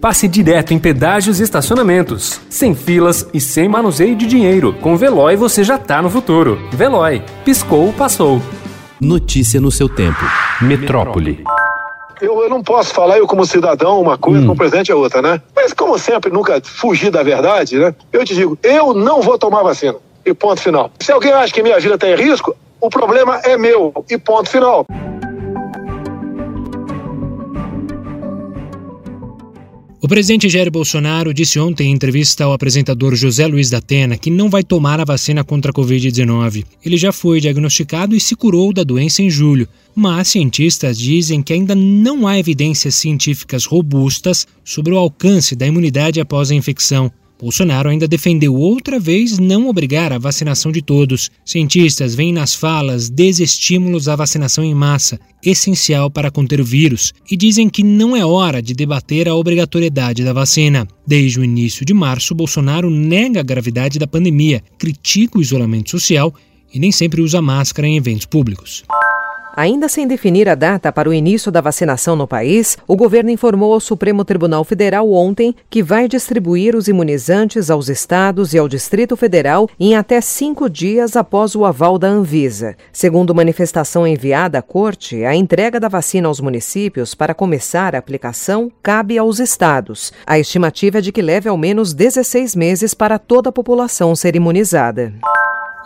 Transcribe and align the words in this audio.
Passe 0.00 0.26
direto 0.26 0.72
em 0.72 0.78
pedágios 0.78 1.40
e 1.40 1.42
estacionamentos, 1.42 2.40
sem 2.48 2.74
filas 2.74 3.28
e 3.34 3.40
sem 3.40 3.68
manuseio 3.68 4.16
de 4.16 4.26
dinheiro. 4.26 4.72
Com 4.80 4.96
Veloy 4.96 5.36
você 5.36 5.62
já 5.62 5.76
tá 5.76 6.00
no 6.00 6.08
futuro. 6.08 6.58
Veloy, 6.72 7.22
piscou, 7.44 7.92
passou. 7.92 8.40
Notícia 8.98 9.60
no 9.60 9.70
seu 9.70 9.90
tempo. 9.90 10.24
Metrópole. 10.62 11.44
Eu, 12.18 12.42
eu, 12.42 12.48
não 12.48 12.62
posso 12.62 12.94
falar, 12.94 13.18
eu 13.18 13.26
como 13.26 13.44
cidadão, 13.44 14.00
uma 14.00 14.16
coisa, 14.16 14.40
hum. 14.40 14.46
como 14.46 14.56
presidente 14.56 14.90
é 14.90 14.94
outra, 14.94 15.20
né? 15.20 15.40
Mas 15.54 15.74
como 15.74 15.98
sempre, 15.98 16.32
nunca 16.32 16.62
fugir 16.64 17.10
da 17.10 17.22
verdade, 17.22 17.78
né? 17.78 17.94
Eu 18.10 18.24
te 18.24 18.34
digo, 18.34 18.58
eu 18.62 18.94
não 18.94 19.20
vou 19.20 19.38
tomar 19.38 19.62
vacina. 19.62 19.96
E 20.24 20.32
ponto 20.32 20.62
final. 20.62 20.90
Se 20.98 21.12
alguém 21.12 21.32
acha 21.32 21.52
que 21.52 21.62
minha 21.62 21.78
vida 21.78 21.96
está 21.96 22.08
em 22.08 22.16
risco, 22.16 22.56
o 22.80 22.88
problema 22.88 23.38
é 23.44 23.58
meu. 23.58 23.92
E 24.08 24.16
ponto 24.16 24.48
final. 24.48 24.86
O 30.02 30.08
presidente 30.08 30.48
Jair 30.48 30.70
Bolsonaro 30.70 31.34
disse 31.34 31.60
ontem 31.60 31.88
em 31.88 31.92
entrevista 31.92 32.44
ao 32.44 32.54
apresentador 32.54 33.14
José 33.14 33.46
Luiz 33.46 33.68
da 33.68 33.78
Atena 33.78 34.16
que 34.16 34.30
não 34.30 34.48
vai 34.48 34.64
tomar 34.64 34.98
a 34.98 35.04
vacina 35.04 35.44
contra 35.44 35.70
a 35.70 35.74
Covid-19. 35.74 36.64
Ele 36.82 36.96
já 36.96 37.12
foi 37.12 37.38
diagnosticado 37.38 38.16
e 38.16 38.20
se 38.20 38.34
curou 38.34 38.72
da 38.72 38.82
doença 38.82 39.20
em 39.20 39.28
julho, 39.28 39.68
mas 39.94 40.28
cientistas 40.28 40.96
dizem 40.96 41.42
que 41.42 41.52
ainda 41.52 41.74
não 41.74 42.26
há 42.26 42.38
evidências 42.38 42.94
científicas 42.94 43.66
robustas 43.66 44.46
sobre 44.64 44.94
o 44.94 44.96
alcance 44.96 45.54
da 45.54 45.66
imunidade 45.66 46.18
após 46.18 46.50
a 46.50 46.54
infecção. 46.54 47.12
Bolsonaro 47.40 47.88
ainda 47.88 48.06
defendeu 48.06 48.54
outra 48.54 49.00
vez 49.00 49.38
não 49.38 49.66
obrigar 49.68 50.12
a 50.12 50.18
vacinação 50.18 50.70
de 50.70 50.82
todos. 50.82 51.30
Cientistas 51.44 52.14
veem 52.14 52.32
nas 52.32 52.54
falas 52.54 53.08
desestímulos 53.08 54.08
à 54.08 54.16
vacinação 54.16 54.62
em 54.62 54.74
massa, 54.74 55.18
essencial 55.42 56.10
para 56.10 56.30
conter 56.30 56.60
o 56.60 56.64
vírus, 56.64 57.14
e 57.30 57.36
dizem 57.36 57.70
que 57.70 57.82
não 57.82 58.14
é 58.14 58.24
hora 58.24 58.60
de 58.60 58.74
debater 58.74 59.26
a 59.26 59.34
obrigatoriedade 59.34 60.22
da 60.22 60.34
vacina. 60.34 60.86
Desde 61.06 61.40
o 61.40 61.44
início 61.44 61.84
de 61.84 61.94
março, 61.94 62.34
Bolsonaro 62.34 62.90
nega 62.90 63.40
a 63.40 63.44
gravidade 63.44 63.98
da 63.98 64.06
pandemia, 64.06 64.62
critica 64.78 65.38
o 65.38 65.42
isolamento 65.42 65.90
social 65.90 66.34
e 66.72 66.78
nem 66.78 66.92
sempre 66.92 67.22
usa 67.22 67.40
máscara 67.40 67.88
em 67.88 67.96
eventos 67.96 68.26
públicos. 68.26 68.84
Ainda 69.54 69.88
sem 69.88 70.06
definir 70.06 70.48
a 70.48 70.54
data 70.54 70.92
para 70.92 71.08
o 71.08 71.14
início 71.14 71.50
da 71.50 71.60
vacinação 71.60 72.14
no 72.14 72.26
país, 72.26 72.78
o 72.86 72.96
governo 72.96 73.30
informou 73.30 73.74
ao 73.74 73.80
Supremo 73.80 74.24
Tribunal 74.24 74.64
Federal 74.64 75.10
ontem 75.12 75.54
que 75.68 75.82
vai 75.82 76.06
distribuir 76.06 76.76
os 76.76 76.88
imunizantes 76.88 77.70
aos 77.70 77.88
estados 77.88 78.54
e 78.54 78.58
ao 78.58 78.68
Distrito 78.68 79.16
Federal 79.16 79.68
em 79.78 79.96
até 79.96 80.20
cinco 80.20 80.68
dias 80.68 81.16
após 81.16 81.54
o 81.54 81.64
aval 81.64 81.98
da 81.98 82.08
Anvisa. 82.08 82.76
Segundo 82.92 83.34
manifestação 83.34 84.06
enviada 84.06 84.58
à 84.58 84.62
Corte, 84.62 85.24
a 85.24 85.34
entrega 85.34 85.80
da 85.80 85.88
vacina 85.88 86.28
aos 86.28 86.40
municípios 86.40 87.14
para 87.14 87.34
começar 87.34 87.94
a 87.94 87.98
aplicação 87.98 88.70
cabe 88.82 89.18
aos 89.18 89.40
estados. 89.40 90.12
A 90.26 90.38
estimativa 90.38 90.98
é 90.98 91.00
de 91.00 91.12
que 91.12 91.22
leve 91.22 91.48
ao 91.48 91.56
menos 91.56 91.92
16 91.92 92.54
meses 92.54 92.94
para 92.94 93.18
toda 93.18 93.50
a 93.50 93.52
população 93.52 94.14
ser 94.14 94.36
imunizada. 94.36 95.12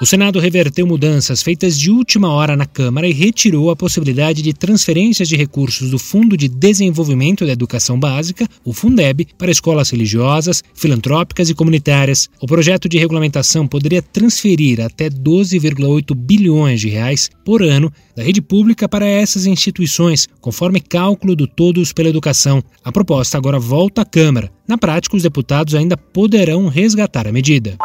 O 0.01 0.05
Senado 0.05 0.41
reverteu 0.41 0.85
mudanças 0.89 1.41
feitas 1.41 1.79
de 1.79 1.89
última 1.89 2.29
hora 2.33 2.57
na 2.57 2.67
Câmara 2.67 3.07
e 3.07 3.13
retirou 3.13 3.71
a 3.71 3.77
possibilidade 3.77 4.43
de 4.43 4.53
transferências 4.53 5.29
de 5.29 5.37
recursos 5.37 5.89
do 5.89 6.01
Fundo 6.01 6.37
de 6.37 6.49
Desenvolvimento 6.49 7.47
da 7.47 7.53
Educação 7.53 7.99
Básica, 7.99 8.49
o 8.65 8.73
Fundeb, 8.73 9.29
para 9.39 9.53
escolas 9.53 9.91
religiosas, 9.91 10.65
filantrópicas 10.75 11.49
e 11.49 11.55
comunitárias. 11.55 12.29
O 12.41 12.47
projeto 12.47 12.89
de 12.89 12.99
regulamentação 12.99 13.69
poderia 13.69 14.03
transferir 14.03 14.81
até 14.81 15.09
12,8 15.09 16.13
bilhões 16.13 16.81
de 16.81 16.89
reais 16.89 17.31
por 17.45 17.63
ano 17.63 17.91
da 18.17 18.23
rede 18.25 18.43
pública 18.43 18.89
para 18.89 19.07
essas 19.07 19.47
instituições, 19.47 20.29
conforme 20.41 20.81
cálculo 20.81 21.37
do 21.37 21.47
Todos 21.47 21.93
pela 21.93 22.09
Educação. 22.09 22.63
A 22.83 22.91
proposta 22.91 23.39
agora 23.39 23.61
volta 23.61 24.03
à 24.03 24.05
Câmara. 24.05 24.51
Na 24.67 24.77
prática, 24.77 25.17
os 25.17 25.23
deputados 25.23 25.75
ainda 25.75 25.97
poderão 25.97 26.67
resgatar 26.67 27.29
a 27.29 27.33
medida. 27.33 27.77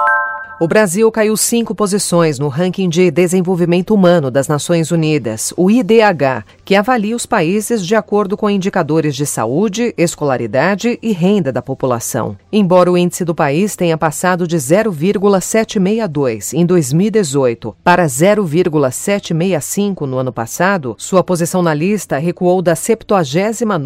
O 0.61 0.67
Brasil 0.67 1.09
caiu 1.09 1.37
cinco 1.37 1.73
posições 1.73 2.37
no 2.37 2.49
ranking 2.49 2.89
de 2.89 3.09
desenvolvimento 3.09 3.95
humano 3.95 4.29
das 4.29 4.49
Nações 4.49 4.91
Unidas, 4.91 5.53
o 5.55 5.71
IDH, 5.71 6.43
que 6.65 6.75
avalia 6.75 7.15
os 7.15 7.25
países 7.25 7.87
de 7.87 7.95
acordo 7.95 8.35
com 8.35 8.49
indicadores 8.49 9.15
de 9.15 9.25
saúde, 9.25 9.93
escolaridade 9.97 10.99
e 11.01 11.13
renda 11.13 11.49
da 11.49 11.61
população. 11.61 12.35
Embora 12.51 12.91
o 12.91 12.97
índice 12.97 13.23
do 13.23 13.33
país 13.33 13.77
tenha 13.77 13.97
passado 13.97 14.45
de 14.45 14.59
0,762 14.59 16.53
em 16.53 16.65
2018 16.65 17.73
para 17.81 18.05
0,765 18.05 20.05
no 20.05 20.17
ano 20.17 20.33
passado, 20.33 20.93
sua 20.97 21.23
posição 21.23 21.61
na 21.61 21.73
lista 21.73 22.17
recuou 22.17 22.61
da 22.61 22.75
79 22.75 23.79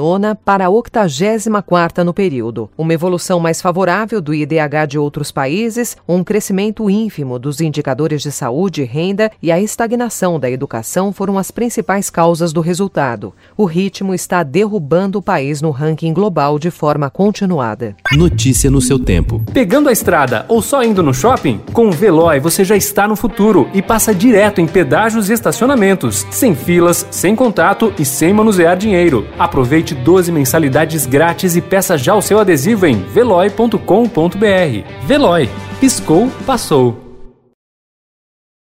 para 0.44 0.66
a 0.66 0.72
84 0.72 2.04
no 2.04 2.16
período. 2.16 2.68
Uma 2.76 2.96
evolução 2.96 3.40
mais 3.40 3.62
favorável 3.62 4.20
do 4.20 4.34
IDH 4.34 4.88
de 4.88 4.98
outros 4.98 5.32
países, 5.32 5.96
um 6.08 6.24
crescimento 6.24 6.63
crescimento 6.64 6.90
ínfimo 6.90 7.38
dos 7.38 7.60
indicadores 7.60 8.22
de 8.22 8.32
saúde, 8.32 8.84
renda 8.84 9.30
e 9.42 9.52
a 9.52 9.60
estagnação 9.60 10.40
da 10.40 10.50
educação 10.50 11.12
foram 11.12 11.38
as 11.38 11.52
principais 11.52 12.10
causas 12.10 12.54
do 12.54 12.62
resultado. 12.62 13.34
O 13.58 13.66
ritmo 13.66 14.14
está 14.14 14.44
derrubando 14.44 15.20
o 15.20 15.22
país 15.22 15.62
no 15.62 15.72
ranking 15.72 16.14
global 16.14 16.58
de 16.58 16.72
forma 16.72 17.10
continuada. 17.10 17.96
Notícia 18.14 18.72
no 18.72 18.80
seu 18.80 18.98
tempo. 18.98 19.42
Pegando 19.54 19.90
a 19.90 19.92
estrada 19.92 20.46
ou 20.48 20.62
só 20.62 20.84
indo 20.84 21.04
no 21.04 21.14
shopping? 21.14 21.60
Com 21.74 21.90
o 21.90 21.92
Veloy 21.92 22.40
você 22.40 22.64
já 22.64 22.78
está 22.78 23.08
no 23.08 23.16
futuro 23.16 23.68
e 23.74 23.82
passa 23.82 24.14
direto 24.14 24.62
em 24.62 24.68
pedágios 24.68 25.30
e 25.30 25.34
estacionamentos, 25.34 26.26
sem 26.32 26.56
filas, 26.56 27.06
sem 27.12 27.36
contato 27.36 27.94
e 28.00 28.06
sem 28.06 28.34
manusear 28.34 28.78
dinheiro. 28.78 29.28
Aproveite 29.38 29.94
12 29.94 30.32
mensalidades 30.32 31.06
grátis 31.06 31.56
e 31.56 31.62
peça 31.62 31.98
já 31.98 32.16
o 32.16 32.22
seu 32.22 32.40
adesivo 32.40 32.86
em 32.86 32.96
veloy.com.br. 32.96 33.78
Veloy 35.06 35.50
piscou, 35.84 36.32
passou. 36.46 37.03